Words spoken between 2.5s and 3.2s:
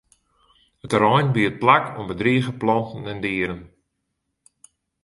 planten en